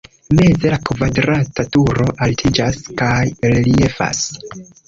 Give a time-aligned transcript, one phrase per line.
[0.37, 3.23] Meze la kvadrata turo altiĝas kaj
[3.55, 4.27] reliefas.